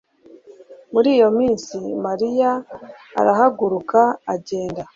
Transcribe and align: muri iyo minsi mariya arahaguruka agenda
muri 0.93 1.09
iyo 1.17 1.29
minsi 1.39 1.75
mariya 2.05 2.51
arahaguruka 3.19 3.99
agenda 4.33 4.81